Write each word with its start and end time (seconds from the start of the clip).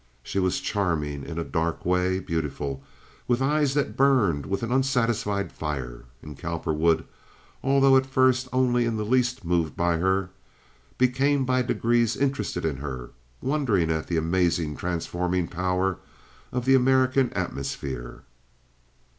She 0.23 0.39
was 0.39 0.59
charming 0.59 1.23
in 1.23 1.37
a 1.37 1.43
dark 1.43 1.85
way, 1.85 2.17
beautiful, 2.19 2.81
with 3.27 3.39
eyes 3.39 3.75
that 3.75 3.95
burned 3.95 4.47
with 4.47 4.63
an 4.63 4.71
unsatisfied 4.71 5.51
fire; 5.51 6.05
and 6.23 6.35
Cowperwood, 6.39 7.03
although 7.61 7.95
at 7.95 8.07
first 8.07 8.47
only 8.51 8.85
in 8.85 8.97
the 8.97 9.05
least 9.05 9.45
moved 9.45 9.77
by 9.77 9.97
her, 9.97 10.31
became 10.97 11.45
by 11.45 11.61
degrees 11.61 12.15
interested 12.17 12.65
in 12.65 12.77
her, 12.77 13.11
wondering 13.43 13.91
at 13.91 14.07
the 14.07 14.17
amazing, 14.17 14.75
transforming 14.75 15.47
power 15.47 15.99
of 16.51 16.65
the 16.65 16.73
American 16.73 17.31
atmosphere. 17.33 18.23